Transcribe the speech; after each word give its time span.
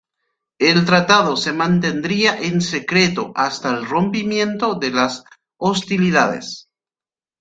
El 0.57 0.83
tratado 0.85 1.37
se 1.37 1.53
mantendría 1.53 2.35
en 2.41 2.61
secreto 2.61 3.31
hasta 3.35 3.69
el 3.69 3.85
rompimiento 3.85 4.73
de 4.73 4.89
las 4.89 5.23
hostilidades. 5.57 6.71